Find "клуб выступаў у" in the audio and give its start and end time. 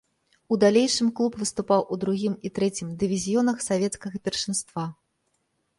1.19-1.97